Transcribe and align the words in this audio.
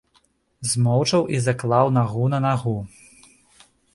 Змоўчаў 0.71 1.21
і 1.35 1.41
заклаў 1.49 1.93
нагу 1.99 2.23
на 2.35 2.39
нагу. 2.47 2.75